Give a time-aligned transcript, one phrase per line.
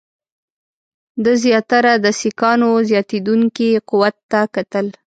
[1.23, 4.85] ده زیاتره د سیکهانو زیاتېدونکي قوت ته کتل.